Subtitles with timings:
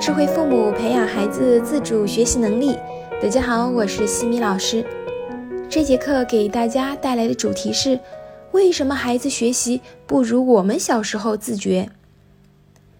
[0.00, 2.78] 智慧父母培养孩子自主学习能力。
[3.20, 4.84] 大家好，我是西米老师。
[5.68, 7.98] 这节课给大家带来的主题是：
[8.52, 11.90] 为什么孩子学习不如我们小时候自觉？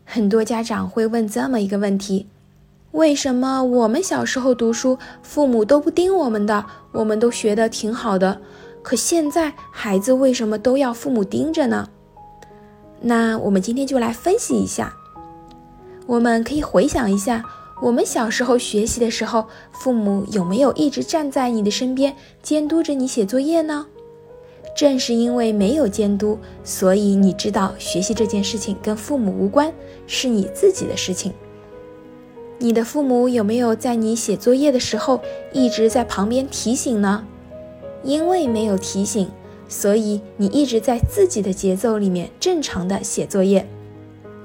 [0.04, 2.26] 很多家长会问这么一个问题：
[2.90, 8.40] 为什么我们小时候读书，父母都不盯我们的，我们都学得挺好的？
[8.82, 11.88] 可现在孩子为什么都要父母盯着呢？
[13.00, 14.92] 那我们今天就来分析一下。
[16.08, 17.44] 我们可以回想一下，
[17.82, 23.84] 我们小时候学习的时候，父母有没有一直站在你的身边监督着你写作业呢？
[24.74, 29.70] 正是因为没有监督，所以你知道学习这件事情跟父母无关，
[30.06, 31.30] 是你自己的事情。
[32.56, 35.20] 你的父母有没有在你写作业的时候
[35.52, 37.22] 一直在旁边提醒呢？
[38.02, 39.28] 因为没有提醒，
[39.68, 43.68] 所以你一直在自己的节奏里面正常的写作业。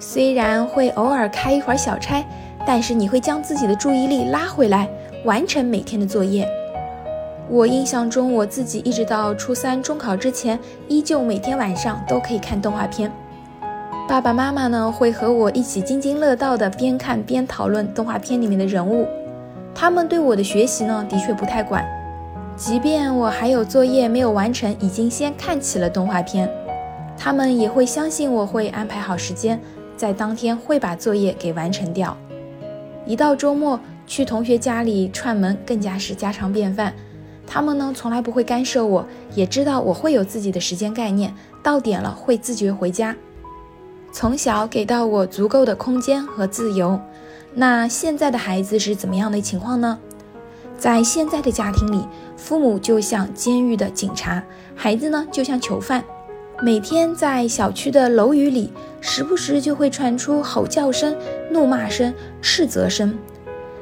[0.05, 2.21] 虽然会偶尔开一会儿小差，
[2.67, 4.85] 但是你会将自己的注意力拉回来，
[5.23, 6.45] 完成每天的作业。
[7.49, 13.09] 我印象中，我自己一直到初三中考之前，依旧每天晚上都可以看动画片。
[14.05, 19.07] 爸爸妈妈呢，会和我一起津津乐道的边看边讨论动画片里面的人物。
[19.73, 21.81] 他们对我的学习呢，的确不太管，
[22.57, 26.49] 即便我还有作业没有完成，已经先看起了动画片，
[27.17, 29.57] 他们也会相信我会安排好时间。
[29.95, 32.17] 在当天会把作业给完成掉，
[33.05, 36.93] 一到周末去同学家里串门更加是家常便饭。
[37.45, 43.15] 他们呢从来不会干涉我，也知道我会有自己的时间概念，到点了会自觉回家。
[44.11, 46.99] 从小给到我足够的空间和自由。
[47.53, 49.99] 那现在的孩子是怎么样的情况呢？
[50.77, 52.03] 在现在的家庭里，
[52.35, 54.43] 父母就像监狱的警察，
[54.75, 56.03] 孩子呢就像囚犯。
[56.61, 61.15] 每天在小区的楼宇里，时不时就会传出吼叫声、
[61.51, 63.17] 怒骂声、斥责声。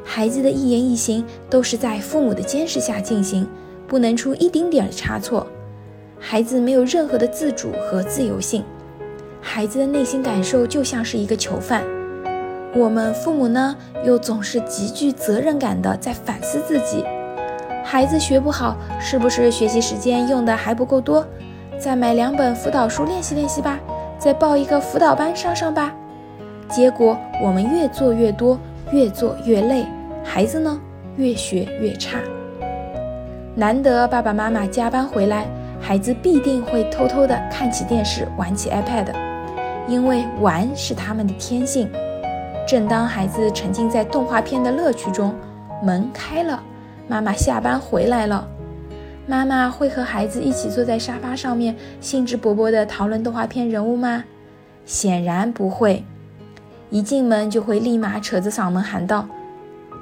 [0.03, 3.47] 孩子的一言一行都是在父母的监视下进行，
[3.88, 5.46] 不能出一丁点的差错。
[6.18, 8.63] 孩子没有任何的自主和自由性，
[9.41, 11.84] 孩子的内心感受就像是一个囚犯。
[12.73, 17.03] 我们父母呢，又总是极具责任感的在反思自己：
[17.84, 21.28] 孩子学不好，是不是学习时间用的还不够多？
[21.81, 23.80] 再买两本辅导书练习练习吧，
[24.19, 25.92] 再报一个辅导班上上吧。
[26.69, 28.56] 结果我们越做越多，
[28.92, 29.84] 越做越累，
[30.24, 30.80] 孩子呢
[31.16, 32.20] 越学越差。
[33.56, 35.47] 难得爸爸妈妈加班回来，
[35.81, 39.08] 孩子必定会偷偷的看起电视，玩起 iPad，
[39.88, 41.90] 因为玩是他们的天性。
[42.68, 45.34] 正当孩子沉浸在动画片的乐趣中，
[45.81, 46.62] 门开了，
[47.08, 48.47] 妈妈下班回来了。
[49.31, 54.25] 妈妈会和孩子一起坐在沙发上面，兴致勃勃地讨论动画片人物吗？
[54.86, 56.03] 显然不会。
[56.90, 59.25] 一进门就会立马扯着嗓门喊道：“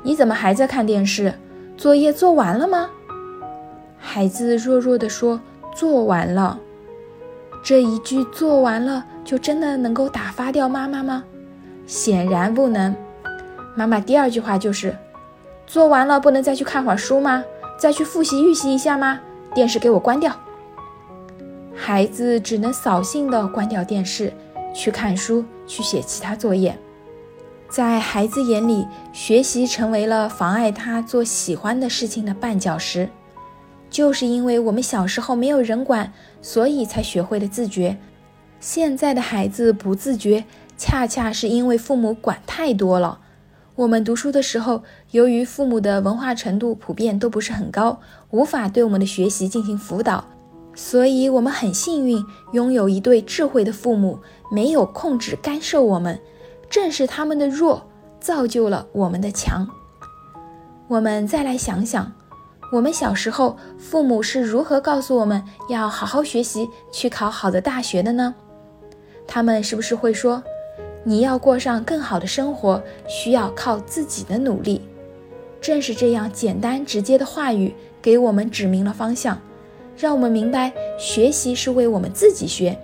[0.01, 1.31] 你怎么还在看电视？
[1.77, 2.89] 作业做完了吗？”
[4.01, 5.39] 孩子弱弱地说
[5.77, 6.59] ：“做完了。”
[7.61, 11.23] 这一句“做完了”就真的能够打发掉妈妈吗？
[11.85, 12.95] 显然不能。
[13.75, 14.97] 妈妈第二句话就是
[15.67, 17.43] ：“做完了，不能再去看会儿书吗？”
[17.79, 19.21] 再去复习预习一下吗？
[19.55, 20.35] 电视给我关掉。
[21.73, 24.33] 孩子只能扫兴地关掉电视，
[24.75, 26.77] 去看书，去写其他作业。
[27.69, 33.09] 在孩子眼里，学习成为了妨碍他做喜欢的事情的绊脚石。
[33.89, 37.97] 就是因为我们小时候没有人管，所以才学会了自觉。
[38.59, 40.43] 现在的孩子不自觉，
[40.77, 43.19] 恰恰是因为父母管太多了。
[43.79, 50.25] 我们读书的时候，由于父母的文化程度普遍都不是很高，无法对我们的学习进行辅导，
[50.75, 54.19] 所以我们很幸运拥有一对智慧的父母，
[54.51, 56.19] 没有控制干涉我们。
[56.69, 57.87] 正是他们的弱，
[58.19, 59.65] 造就了我们的强。
[60.89, 62.11] 我们再来想想，
[62.73, 68.35] 我们小时候父母是如何告诉我们要好好学习，去考好的大学的呢？
[69.25, 70.43] 他们是不是会说？
[71.03, 74.81] 你要过上更好的生活，需要靠自己的努力。
[75.61, 79.39] 正是这样简单直接的话语，给我们指明了方向，
[79.97, 82.77] 让我们明白学习是为我们自己学。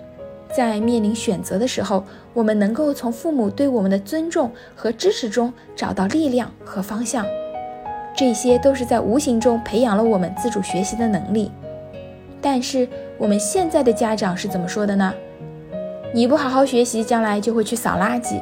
[0.54, 7.26] 在面临选择的时候，我们能够从父母对我们的尊重和支持中找到力量和方向。
[8.16, 11.50] 这些都是在无形中培养了我们自主学习的能力。
[12.40, 15.12] 但是我们现在的家长是怎么说的呢？
[16.16, 18.40] 你不好好学习，将来就会去扫垃圾。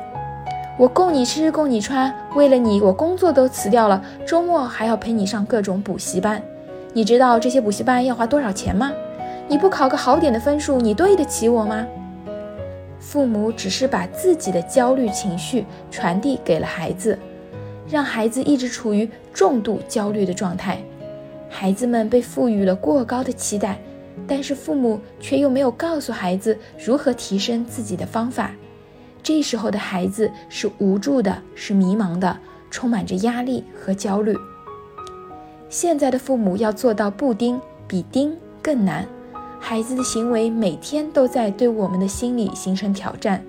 [0.78, 6.40] 我供你吃，供你穿，为了你，我工作都辞掉了，周末还要陪你上各种补习班。
[6.92, 8.92] 你知道这些补习班要花多少钱吗？
[9.48, 11.84] 你不考个好点的分数，你对得起我吗？
[13.00, 17.18] 父母只是把自己的焦虑情绪传递给了孩子，
[17.90, 20.78] 让孩子一直处于重度焦虑的状态。
[21.50, 23.80] 孩子们被赋予了过高的期待，
[24.26, 28.50] 但是父母却又没有告诉孩子如何提升自己的方法。
[29.22, 32.36] 这时候的孩子是无助的，是迷茫的，
[32.70, 34.36] 充满着压力和焦虑。
[35.68, 39.06] 现在的父母要做到不盯比盯更难，
[39.58, 43.42] 孩子的行为每天都在对我们的心理形成挑战，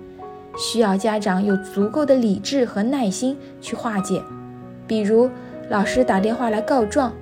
[0.58, 4.22] 需要家长有足够的理智和耐心去化解。
[4.86, 5.30] 比如
[5.68, 7.12] 老师打电话来告状。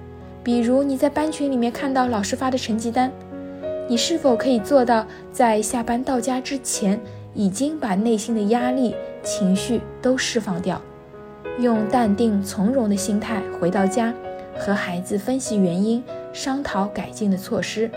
[0.43, 3.11] 比如你在班群里面看到老师发的成绩单，
[3.87, 6.99] 你是否可以做到在下班到家之前，
[7.35, 10.81] 已经把内心的压力、情绪都释放掉，
[11.59, 14.13] 用淡定从容的心态回到家，
[14.59, 16.03] 和孩子分析原因，
[16.33, 17.91] 商讨改进的措施。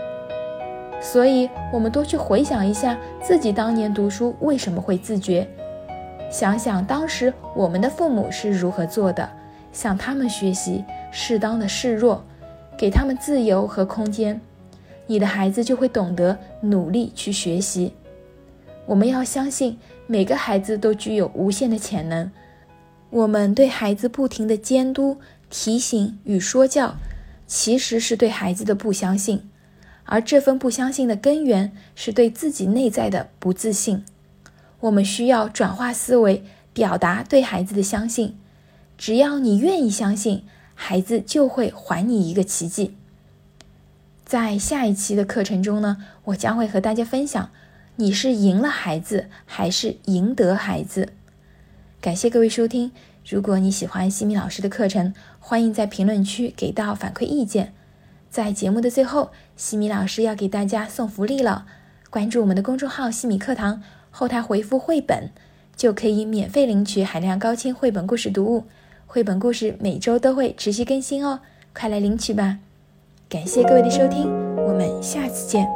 [1.00, 5.48] 所以，我们多去回想一下自己当年读书为什么会自觉，
[6.30, 9.26] 想想当时我们的父母是如何做的，
[9.72, 12.22] 向他们学习，适当的示弱。
[12.76, 14.40] 给他们自由和空间，
[15.08, 17.92] 你的孩子就会懂得努力去学习。
[18.86, 19.76] 我们要相信
[20.06, 22.30] 每个孩子都具有无限的潜能。
[23.10, 25.16] 我们对孩子不停的监督、
[25.50, 26.94] 提醒与说教，
[27.48, 29.42] 其实是对孩子的不相信，
[30.04, 34.04] 而这份不相信的根源是对自己内在的不自信。
[34.80, 38.38] 我们需要转化思维，表达对孩子的相信。
[38.96, 40.44] 只要你愿意相信。
[40.80, 42.94] 孩子就会还你一个奇迹。
[44.28, 47.48] 在下一期的课程中呢，我将会和大家分享：
[47.96, 51.14] 你是赢了孩子，还是赢得孩子？
[51.98, 52.92] 感谢各位收听。
[53.26, 57.72] 如果你喜欢西米老师的课程，欢迎在评论区给到反馈意见。
[58.28, 61.64] 在节目的最后，西米老师要给大家送福利了。
[62.10, 63.82] 关注我们的公众号“西米课堂”，
[64.12, 65.30] 后台回复“绘本”，
[65.74, 68.64] 就可以免费领取海量高清绘本故事读物。
[69.06, 71.40] 绘本故事每周都会持续更新哦，
[71.72, 72.58] 快来领取吧！
[73.30, 74.26] 感谢各位的收听，
[74.66, 75.68] 我们下次见。